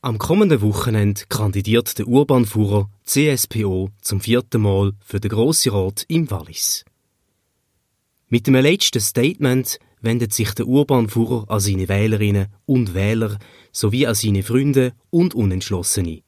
[0.00, 6.30] Am kommenden Wochenende kandidiert der Urbanführer CSPO zum vierten Mal für den Grossen Rat im
[6.30, 6.84] Wallis.
[8.28, 13.40] Mit dem letzten Statement wendet sich der Urbanführer an seine Wählerinnen und Wähler
[13.72, 16.22] sowie an seine Freunde und Unentschlossene.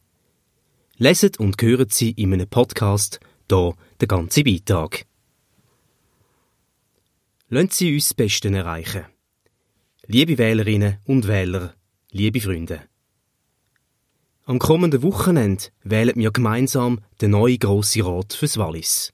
[0.96, 5.06] Leset und hören Sie in einem Podcast hier den ganzen Beitrag.
[7.48, 9.04] Lassen Sie uns das Beste erreichen.
[10.06, 11.74] Liebe Wählerinnen und Wähler,
[12.10, 12.89] liebe Freunde.
[14.50, 19.12] Am kommenden Wochenende wählen wir gemeinsam den neuen Grossen Rat fürs Wallis.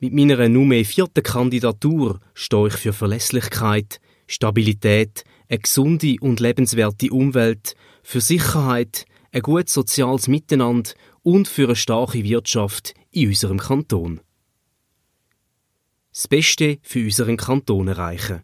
[0.00, 7.76] Mit meiner nunmehr vierten Kandidatur stehe ich für Verlässlichkeit, Stabilität, eine gesunde und lebenswerte Umwelt,
[8.02, 10.90] für Sicherheit, ein gutes soziales Miteinander
[11.22, 14.22] und für eine starke Wirtschaft in unserem Kanton.
[16.12, 18.42] Das Beste für unseren Kanton erreichen.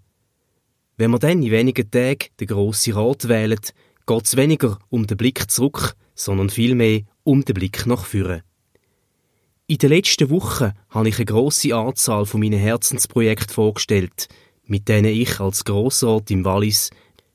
[0.96, 3.58] Wenn wir dann in wenigen Tagen den Grossen Rat wählen,
[4.06, 8.42] geht es weniger um den Blick zurück, sondern vielmehr um den Blick nach vorne.
[9.66, 14.28] In den letzten Wochen habe ich eine grosse Anzahl von meinen Herzensprojekten vorgestellt,
[14.66, 16.90] mit denen ich als Grossrat im Wallis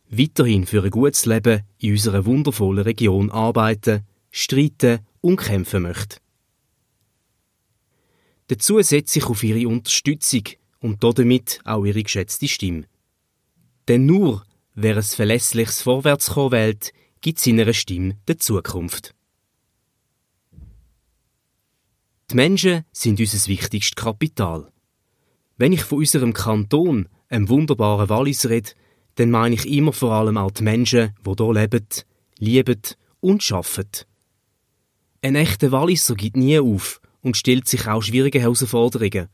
[0.09, 6.17] weiterhin für ein gutes Leben in unserer wundervollen Region arbeiten, streiten und kämpfen möchte.
[8.47, 10.43] Dazu setze ich auf Ihre Unterstützung
[10.79, 12.85] und damit auch Ihre geschätzte Stimme.
[13.87, 19.13] Denn nur wer ein verlässliches Vorwärtskommen wählt, gibt seiner Stimme der Zukunft.
[22.31, 24.71] Die Menschen sind unser wichtigstes Kapital.
[25.57, 28.71] Wenn ich von unserem Kanton, einem wunderbaren Wallis rede,
[29.15, 31.85] dann meine ich immer vor allem auch die Menschen, die hier leben,
[32.37, 32.81] lieben
[33.19, 34.05] und arbeiten.
[35.21, 39.27] Ein echter Walliser gibt nie auf und stellt sich auch schwierige Herausforderungen.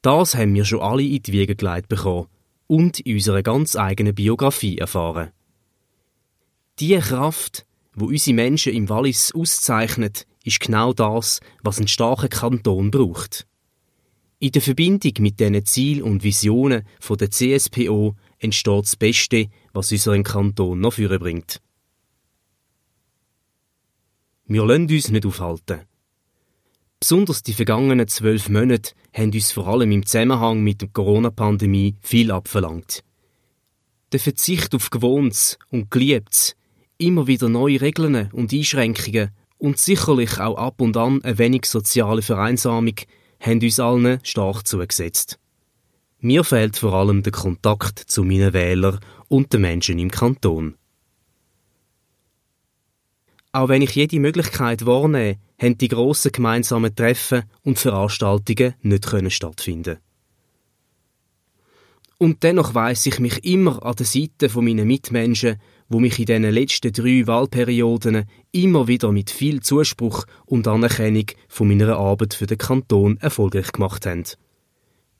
[0.00, 2.26] Das haben wir schon alle in die Wiege gelegt bekommen
[2.66, 5.30] und in unserer ganz eigenen Biografie erfahren.
[6.82, 12.90] Die Kraft, wo unsere Menschen im Wallis auszeichnet, ist genau das, was ein starker Kanton
[12.90, 13.46] braucht.
[14.40, 19.92] In der Verbindung mit diesen Zielen und Visionen von der CSPO entsteht das Beste, was
[19.92, 21.62] unseren Kanton noch bringt.
[24.46, 25.82] Wir lassen uns nicht aufhalten.
[26.98, 32.32] Besonders die vergangenen zwölf Monate haben uns vor allem im Zusammenhang mit der Corona-Pandemie viel
[32.32, 33.04] abverlangt.
[34.10, 36.56] Der Verzicht auf Gewohntes und Geliebtes,
[37.02, 42.22] immer wieder neue Regeln und Einschränkungen und sicherlich auch ab und an eine wenig soziale
[42.22, 42.94] Vereinsamung
[43.40, 45.38] haben uns allen stark zugesetzt.
[46.20, 50.76] Mir fehlt vor allem der Kontakt zu meinen Wählern und den Menschen im Kanton.
[53.50, 59.30] Auch wenn ich jede Möglichkeit wahrnehme, haben die grossen gemeinsamen Treffen und Veranstaltungen nicht können
[59.30, 59.98] stattfinden.
[62.18, 65.60] Und dennoch weiss ich mich immer an der Seite von meinen Mitmenschen,
[65.92, 71.68] wo mich in den letzten drei Wahlperioden immer wieder mit viel Zuspruch und Anerkennung von
[71.68, 74.24] meiner Arbeit für den Kanton erfolgreich gemacht haben.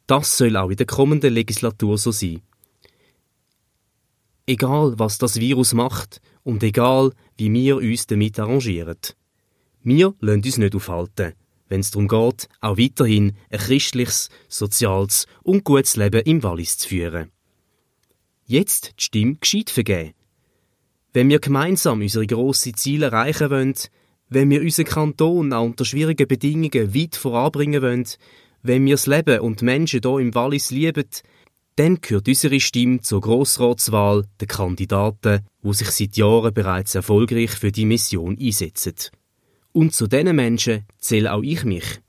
[0.07, 2.41] Das soll auch in der kommenden Legislatur so sein.
[4.47, 8.97] Egal, was das Virus macht und egal, wie wir uns damit arrangieren.
[9.83, 11.35] Wir lassen uns nicht aufhalten,
[11.69, 16.89] wenn es darum geht, auch weiterhin ein christliches, soziales und gutes Leben im Wallis zu
[16.89, 17.31] führen.
[18.47, 20.15] Jetzt die Stimme gescheit vergeben.
[21.13, 23.75] Wenn wir gemeinsam unsere grossen Ziele erreichen wollen,
[24.31, 28.07] wenn wir unseren Kanton auch unter schwierigen Bedingungen weit voranbringen wollen,
[28.63, 31.05] wenn wir das Leben und die Menschen hier im Wallis lieben,
[31.77, 37.73] dann gehört unsere Stimme zur Grossratswahl der Kandidaten, die sich seit Jahren bereits erfolgreich für
[37.73, 38.95] die Mission einsetzen.
[39.73, 42.01] Und zu diesen Menschen zähle auch ich mich.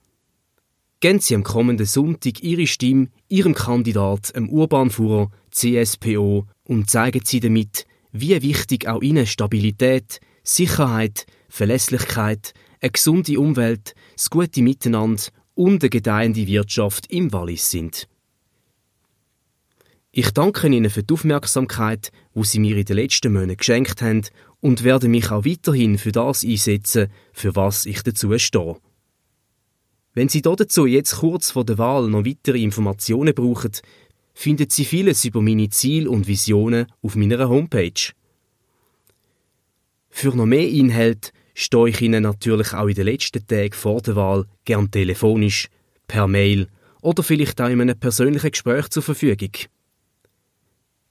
[1.00, 7.42] Geben Sie am kommenden Sonntag Ihre Stimme Ihrem Kandidat, dem Urbanführer CSPO, und zeigen Sie
[7.42, 15.24] damit, wie wichtig auch Ihnen Stabilität, Sicherheit, Verlässlichkeit, eine gesunde Umwelt, das gute Miteinander
[15.56, 18.08] und eine gedeihende Wirtschaft im Wallis sind.
[20.12, 24.22] Ich danke Ihnen für die Aufmerksamkeit, wo Sie mir in den letzten Monaten geschenkt haben
[24.60, 28.78] und werde mich auch weiterhin für das einsetzen, für was ich dazu stehe.
[30.14, 33.72] Wenn Sie dazu jetzt kurz vor der Wahl noch weitere Informationen brauchen,
[34.34, 38.12] finden Sie vieles über meine Ziele und Visionen auf meiner Homepage.
[40.10, 44.16] Für noch mehr Inhalt stehe ich Ihnen natürlich auch in den letzten Tagen vor der
[44.16, 45.70] Wahl gern telefonisch,
[46.08, 46.68] per Mail
[47.02, 49.52] oder vielleicht auch in einem persönlichen Gespräch zur Verfügung.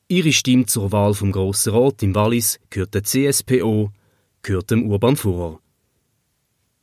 [0.08, 3.90] Ihre Stimme zur Wahl vom Grossen Rat im Wallis gehört der CSPO,
[4.42, 5.60] gehört dem Urban Führer.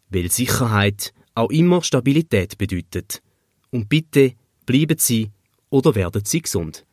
[0.09, 3.21] Weil Sicherheit auch immer Stabilität bedeutet.
[3.69, 4.33] Und bitte
[4.65, 5.29] bleiben Sie
[5.69, 6.85] oder werden Sie gesund.